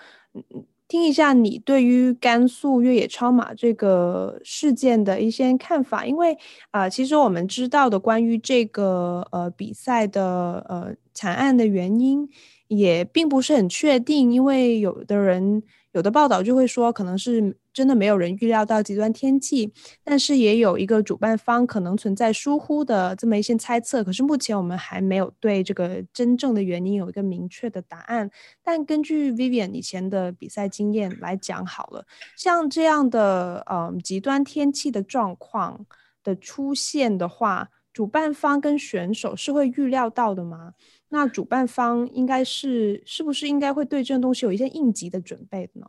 [0.88, 6.36] 听一下你对于甘肃越野超马这个事件的一些看法，因为
[6.72, 12.28] 啊、其实我们知道的关于这个呃比赛的呃惨案的原因
[12.70, 15.62] 也并不是很确定，因为有的人。
[15.94, 24.04] 有的报道就会说，可能是真的没有人预料到极端天气，但是也有一个主办方可能存在疏忽的这么一些猜测。
[24.04, 28.30] 可是目前我们还没有对这个真正的原因有一个明确的答案。
[28.64, 32.06] 但根据 Vivian 以前的比赛经验来讲，好了，
[32.38, 35.86] 像这样的嗯极端天气的状况
[36.24, 40.74] 的出现的话，主办方跟选手是会预料到的吗？
[41.10, 45.88] 那主办方应该是是不是应该会对这种东西有一些应急的准备呢？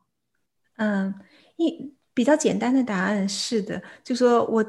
[0.77, 1.14] 嗯，
[1.57, 4.64] 一比较简单的答案是的，就说我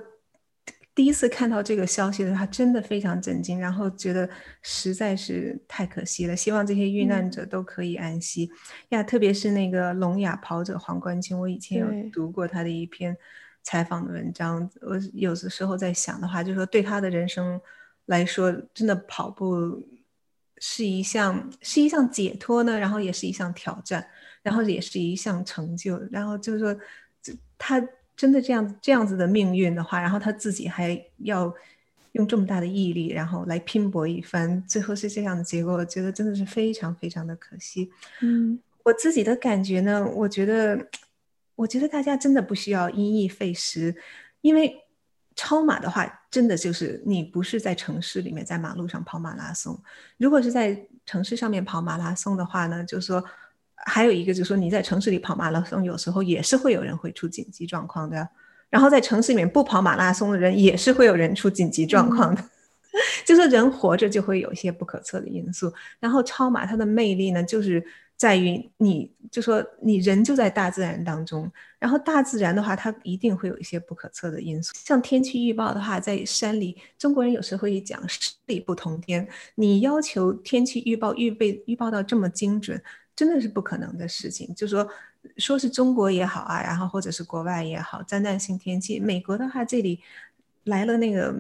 [0.94, 4.30] 第一次看到这个消息的时候，真的非常震惊，然后觉得
[4.62, 6.36] 实在是太可惜了。
[6.36, 8.50] 希望这些遇难者都可以安息、
[8.90, 13.16] 嗯、呀，特别是那个聋哑跑者黄冠清，我以前有读过他的一篇
[13.62, 17.60] 采访的文章，我有的时候在想的话，就是说对他的人生
[18.06, 19.88] 来说，真的跑步。
[20.58, 24.08] 是一项是一项解脱呢，然后也是一项挑战，
[24.46, 26.80] 然后也是一项成就，然后就是说，
[27.58, 27.82] 他
[28.16, 31.52] 真的这样这样子的命运的话，然后他自己还要
[32.12, 37.90] 用这么大的毅力，然后来拼搏一番，最后是这样的结果，我觉得真的是非常非常的可惜。
[38.22, 40.88] 嗯，我自己的感觉呢，我觉得，
[41.56, 43.96] 我觉得大家真的不需要因噎废食，
[44.42, 44.82] 因为。
[45.38, 49.78] 超马的话，真的就是你不是在城市里面，在马路上跑马拉松。
[50.16, 53.22] 如果是在城市上面跑马拉松的话呢，就是说
[53.86, 58.28] 还有一个就是说你在城市里跑马拉松，有时候也是会有人会出紧急状况的。
[58.70, 62.44] 然后在城市里面不跑马拉松的人，也是会有人出紧急状况的。
[63.26, 65.72] 就是人活着就会有一些不可测的因素。
[66.00, 67.86] 然后超马它的魅力呢，就是。
[68.18, 74.72] 在于你，就说你人就在大自然当中，然后大自然的话，它一定会有一些不可测的因素。
[74.74, 82.82] 像天气预报的话，在山里，中国人有时候会讲十里不同天，你要求天气预报预备预报到这么精准，
[83.16, 84.54] 真的是不可能的事情。
[84.54, 84.88] 就说
[85.38, 90.02] 说是中国也好啊，然后或者是国外也好，灾难性天气，美国的话这里
[90.66, 91.34] 来了那个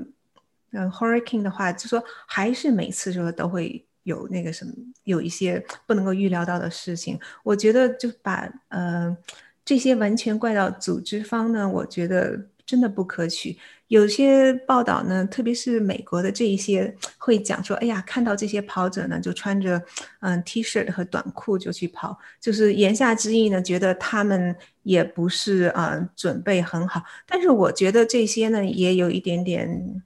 [0.71, 3.85] 嗯 hurricane 的话，就说还是每次说都会。
[4.05, 4.71] 有那个什么，
[5.05, 9.17] 有一些不能够预料到的事情，我觉得就把呃
[9.65, 13.57] 这些完全怪到组织方呢，我觉得真的不可取。
[13.87, 19.81] 有些报道呢，特别是美国的这一些会讲说，哎呀，看到这些跑者呢，就穿着
[20.21, 27.03] 嗯 T 恤和短裤就去跑，就是言下之意呢，觉得他们也不是啊、呃、准备很好。
[27.27, 30.01] 但是我觉得这些呢，也有一点点。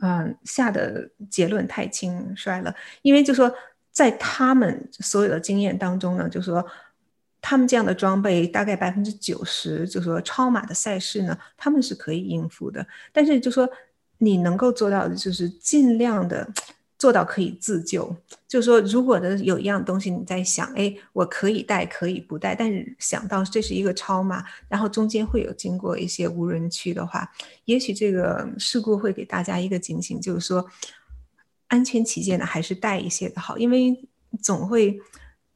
[0.00, 3.50] 嗯，下的结论太轻率了，因为就说
[3.90, 6.66] 在他们所有的经验当中呢，就说
[7.46, 12.86] 他们这样的装备大概百分之九十，就是说超马的赛事呢，他们是可以应付的。
[13.12, 13.68] 但是就说
[14.16, 16.48] 你能够做到的，就是尽量的。
[16.96, 18.16] 做到可以自救，
[18.48, 27.30] 就是说，如果的有一样东西你在想，哎，我可以带，可以不带，但是想到这是一个超马，然后中间会有经过一些无人区的话，
[27.66, 30.64] 也许这个事故会给大家一个警醒，就是说，
[31.66, 34.08] 安全起见呢，还是带一些的好，因为
[34.40, 34.98] 总会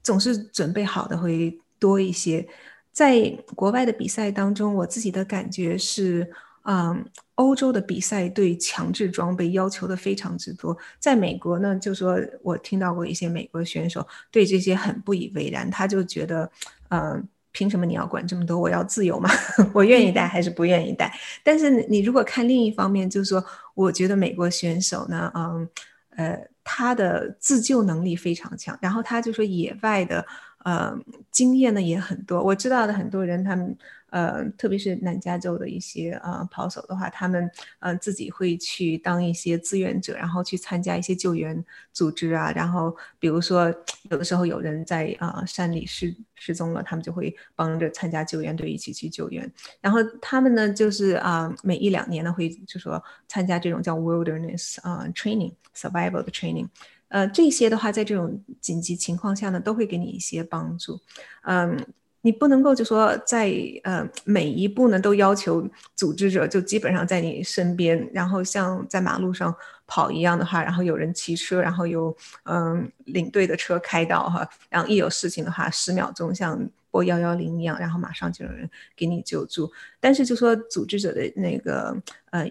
[0.02, 2.46] 总是准备好的会多一些。
[2.92, 6.30] 在国外的比赛当中，我自己的感觉是。
[6.70, 7.02] 嗯，
[7.36, 10.76] 欧洲的比赛对强制装备要求的非常之多。
[10.98, 16.50] 在美国呢，就说我听到过一些美国选手对这些很不以为然，他就觉得，
[16.90, 18.58] 嗯，凭什么你要管这么多？
[18.58, 19.30] 我要自由嘛，
[19.72, 21.10] 我愿意带还是不愿意带？
[21.42, 25.66] 但是你如果看另一方面，就是说，我觉得美国选手呢，嗯，
[26.16, 30.26] 呃，他的自救能力非常强，然后他就说野外的。
[30.68, 30.98] 呃
[31.30, 32.42] 经验呢也很多。
[32.42, 33.76] 我知道的很多人，他们。
[34.10, 42.50] 呃，特别是南加州的一些呃跑手的话，他们呃自己会去当一些志愿者，然后去参加一些救援组织啊。
[42.52, 43.70] 然后比如说
[44.10, 49.46] 有的时候有人在啊、山里失失踪了，他们就会帮着参加救援队一起去救援。
[49.82, 56.66] 然后他们呢就是啊、每一两年呢会就说参加这种叫 wilderness 啊、training survival 的 training，
[57.08, 61.00] 呃这些的话在这种紧急情况下呢都会给你一些帮助，
[61.42, 61.76] 嗯、
[62.22, 63.52] 你不能够就说在
[63.84, 69.54] 呃每一步呢都要求组织者就基本上在你身边，然后像在马路上
[69.86, 79.70] 跑一样的话，然后有人骑车，然后有嗯、领队的车开到哈，然后一有事情的话，十秒钟像拨幺幺零一样，然后马上就有人给你救助。
[80.00, 81.96] 但是就说组织者的那个
[82.30, 82.46] 呃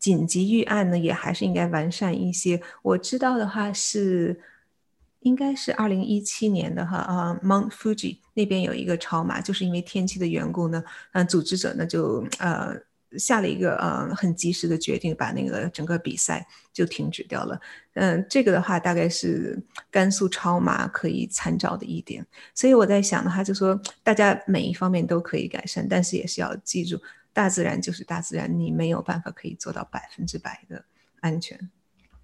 [0.00, 2.60] 紧急预案呢，也还是应该完善一些。
[2.82, 4.40] 我知道的话是。
[5.22, 10.82] 应该是二零一七年的哈啊，Mount Fuji 那边有一个超马，就是因为天气的缘故呢，
[11.12, 12.74] 嗯，组织者呢就呃
[13.18, 17.60] 下了一个呃很及时的决定，把那个整个比赛就停止掉了。
[17.92, 22.26] 嗯，这个的话大概是甘肃超马可以参照的一点。
[22.54, 26.98] 所以我在想的话，就说大家每一方面都可以改善，但是也是要记住，
[27.32, 30.84] 大自然就是大自然，你没有办法可以做到百分之百的
[31.20, 31.70] 安全。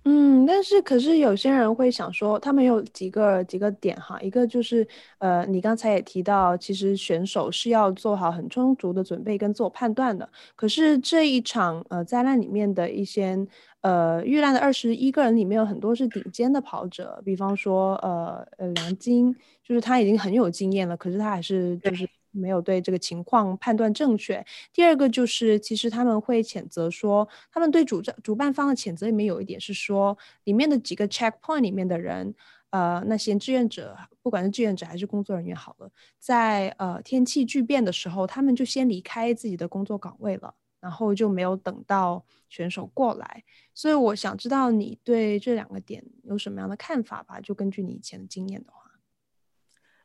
[0.08, 4.86] 嗯，但是可是有些人会想说，他们有几个几个点哈，一个就是
[5.18, 10.28] 呃，你刚才也提到，其实选手是要做好很充足的准备跟自我判断的。
[10.54, 13.36] 可是这一场呃灾难里面的一些
[13.80, 19.34] 呃遇难的二十一个人里面有很多是顶尖的跑者，比方说呃呃梁晶，
[19.64, 22.08] 就是他已经很有经验了，可是他还是就是。
[22.36, 24.44] 没有对这个情况判断正确。
[24.72, 32.34] 第二个就是，其实他们会谴责说，他们对主战主办方的谴责里面有一点是说，里面的几个 checkpoint 里面的人，
[32.70, 43.44] 呃，那些志愿者，不管是志愿者还是工作人员，好了，在呃天气巨变的时候，他们就先离开自己的工作岗位了，然后就没有等到选手过来。
[43.74, 47.40] 所以我想知道你对这两个点有什么样的看法吧？
[47.40, 48.85] 就根据你以前的经验的话。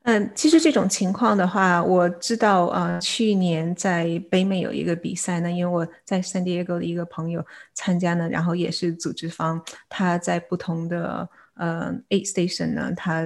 [0.03, 7.45] 嗯，其实这种情况的话，我知道，呃，去年在北美有一个比赛呢，因为我在 San Diego 的一个朋友
[7.75, 13.23] 参加呢，然后也是组织方，他在不同的呃 aid station 呢，他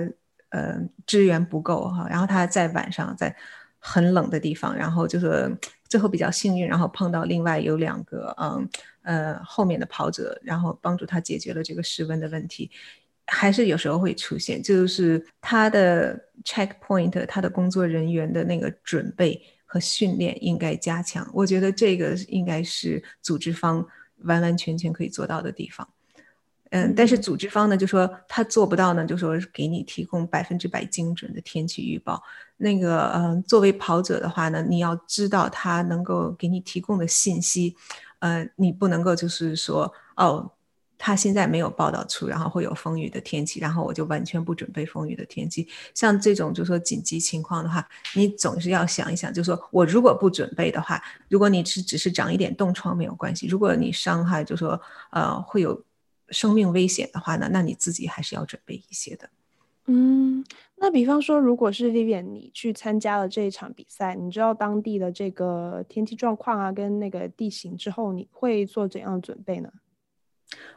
[0.50, 3.34] 呃支援不够哈，然后他在晚上在
[3.80, 5.50] 很冷的地方，然后就是
[5.88, 8.70] 最后比较幸运，然后碰到另外有两个嗯
[9.04, 12.70] 呃后面的跑者，然后帮助他解决了这个室温的问题。
[13.28, 21.28] 还是有时候会出现，就是他的 checkpoint，他的工作人员的那个准备和训练应该加强。
[21.34, 23.84] 我觉得这个应该是组织方
[24.20, 25.88] 完完全全可以做到的地方。
[26.70, 32.22] 嗯，但是组织方呢，就说他做不到呢，就说给你提供百分之百精准的天气预报。
[32.58, 37.76] 那个，嗯，作为跑者的话呢，你要知道他能够给你提供的信息，
[38.20, 40.52] 呃，你不能够就是说，哦。
[41.06, 45.68] 他现在没有报道出，然后会有风雨的天气，然后我就完全不准备风雨的天气。
[45.94, 51.00] 像这种就是说紧急情况的话，你总是要想一想，就是说我如果不准备的话，
[51.30, 54.82] 如果你是只是长一点冻疮没有关系，如果你伤害就是说
[55.12, 55.80] 呃会有
[56.30, 59.30] 生命危险的话呢，那你自己还是要准备一些的。
[59.86, 60.44] 嗯，
[60.78, 69.72] 那比方说，如果是 Vivian 你去参加了这一场比赛，你知道当地的这个天气状况啊，跟那个地形之后，你会做怎样准备呢？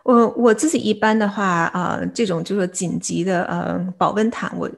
[0.04, 4.70] 我我自己一般的话，啊、这种就是紧急的呃保温毯，我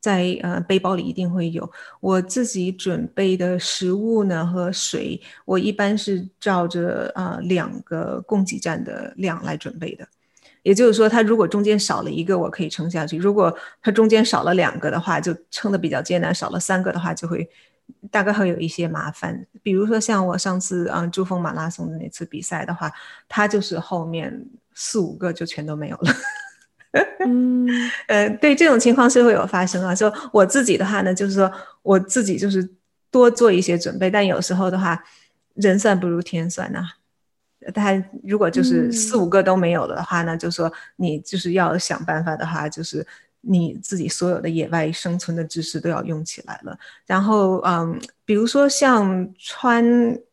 [0.00, 1.68] 在呃背包里一定会有。
[2.00, 10.06] 我自己准备的食物呢和水，我一般是照着啊、两个供给站的量来准备的。
[10.62, 17.48] 也就是说，它如果中间少了一个，我可以撑下去；如果它中间少了两个的话，就撑的比较艰难；少了三个的话，就会。
[18.10, 22.92] 大概会有一些麻烦，比如说像我上次嗯珠峰马拉松的那次比赛的话，
[23.28, 24.44] 他就是后面
[24.74, 26.12] 四五个就全都没有了。
[27.26, 27.66] 嗯，
[28.08, 29.94] 呃，对，这种情况是会有发生啊。
[29.94, 31.50] 说我自己的话呢，就是说
[31.82, 32.68] 我自己就是
[33.10, 35.02] 多做一些准备，但有时候的话，
[35.54, 37.72] 人算不如天算呐、啊。
[37.74, 37.92] 他
[38.22, 43.06] 如果就是四五个都没有了的话呢，嗯、就说你就是要想办法的话，就是。
[43.48, 46.76] 你自己所有的野外生存的知识都要用起来了。
[47.06, 49.84] 然后，嗯，比如说像穿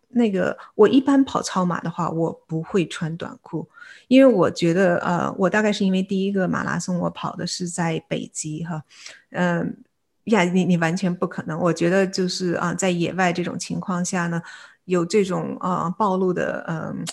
[0.09, 3.67] 那个，我一般跑超马的话，我不会穿短裤，
[4.07, 8.83] 因为我觉得，呃，我大概是因为第一个马拉松我跑的是在北极哈，
[9.31, 9.77] 嗯，
[10.25, 11.59] 呀，你你完全不可能。
[11.59, 14.41] 我觉得就是啊，在野外这种情况下呢，
[14.85, 17.05] 有这种啊暴露的，嗯。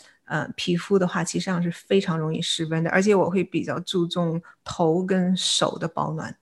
[0.56, 6.36] 皮肤的话，其实上是非常容易失温的，而且我会比较注重头跟手的保暖。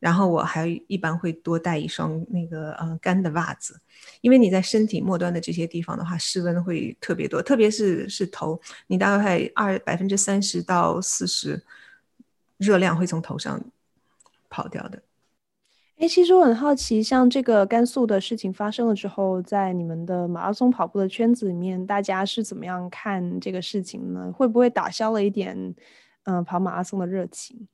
[0.00, 3.80] 然后我还一般会多带一双那个呃干的袜子，
[4.20, 11.60] 因为你在身体末端的这些地方的话，室温会特别多，特别是是头，你大概二百分之三十到四十
[12.58, 13.60] 热量会从头上
[14.48, 15.02] 跑掉的。
[15.98, 24.30] 哎，其实我很好奇，像这个甘肃的事情发生了之后，在你们的马拉松跑步的圈子里面，大家是怎么样看这个事情呢？
[24.32, 25.74] 会不会打消了一点
[26.22, 27.66] 嗯、跑马拉松的热情？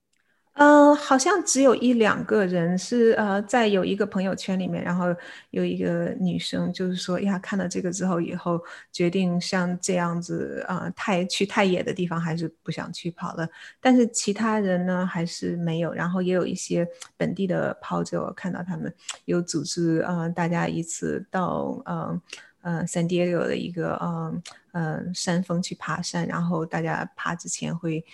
[0.57, 5.07] 嗯、好像只有一两个人是呃，在有一个朋友圈里面，然后
[5.51, 8.61] 有一个女生就是说呀，看到这个之后以后，
[8.93, 13.49] 决定像这样子啊、呃，太去太野的地方还是不想去跑了。
[13.81, 15.93] 但是其他人呢，还是没有。
[15.93, 16.87] 然后也有一些
[17.17, 18.95] 本地的跑者，我看到他们
[19.25, 22.21] 有组织啊、呃，大家一次到嗯
[22.63, 24.43] 嗯、呃、San Diego 的一个嗯
[24.73, 28.05] 嗯、呃、山峰去爬山，然后大家爬之前会。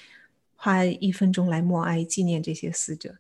[0.63, 3.15] 花一分钟来默哀纪念这些死者。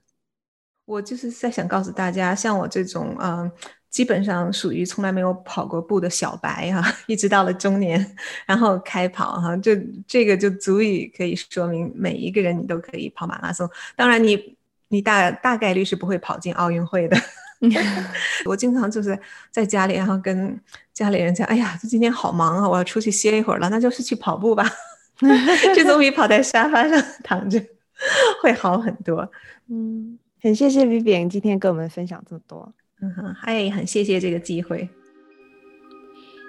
[0.85, 3.51] 我就是在想告诉大家，像我这种嗯、
[3.89, 8.15] 基本上属于从来没有跑过步的小白哈、啊， 一直到了中年，
[8.45, 9.73] 然后开跑哈、就
[10.07, 13.67] 这个就足以可以说明每一个人你都可以跑马拉松。
[13.97, 17.17] 当然你，你大大概率是不会跑进奥运会的。
[18.45, 19.19] 我经常就是
[19.51, 20.61] 在家里，然后跟
[20.93, 24.69] 家里人讲：“哎呀，这今天好忙啊，我要出去歇一会儿了，那就是去跑步吧。”
[25.75, 27.61] 这总比跑在沙发上躺着
[28.43, 29.31] 会好很多。
[29.69, 32.73] 嗯，很谢谢 Vivian 今天跟我们分享这么多。
[33.03, 34.89] 嗯哼，还很谢谢这个机会。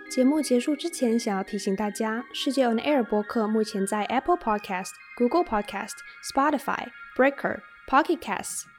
[0.10, 5.94] 节目结束之前，想要提醒大家，世界 On Air 播客目前在 Apple Podcast、Google Podcast、
[6.34, 8.64] Spotify、Breaker、Pocket Casts、